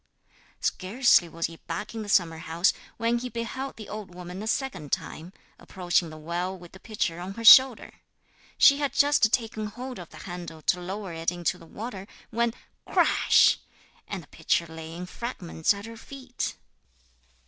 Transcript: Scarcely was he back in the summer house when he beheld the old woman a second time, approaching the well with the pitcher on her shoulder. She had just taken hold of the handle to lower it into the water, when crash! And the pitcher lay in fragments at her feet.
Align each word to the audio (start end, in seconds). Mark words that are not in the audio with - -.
Scarcely 0.61 1.29
was 1.29 1.45
he 1.45 1.57
back 1.67 1.93
in 1.93 2.01
the 2.01 2.09
summer 2.09 2.39
house 2.39 2.73
when 2.97 3.19
he 3.19 3.29
beheld 3.29 3.75
the 3.75 3.87
old 3.87 4.15
woman 4.15 4.41
a 4.41 4.47
second 4.47 4.91
time, 4.91 5.31
approaching 5.59 6.09
the 6.09 6.17
well 6.17 6.57
with 6.57 6.71
the 6.71 6.79
pitcher 6.79 7.19
on 7.19 7.35
her 7.35 7.45
shoulder. 7.45 7.93
She 8.57 8.77
had 8.79 8.93
just 8.93 9.31
taken 9.31 9.67
hold 9.67 9.99
of 9.99 10.09
the 10.09 10.17
handle 10.17 10.63
to 10.63 10.81
lower 10.81 11.13
it 11.13 11.31
into 11.31 11.59
the 11.59 11.67
water, 11.67 12.07
when 12.31 12.55
crash! 12.87 13.59
And 14.07 14.23
the 14.23 14.27
pitcher 14.29 14.65
lay 14.65 14.91
in 14.91 15.05
fragments 15.05 15.71
at 15.71 15.85
her 15.85 15.97
feet. 15.97 16.55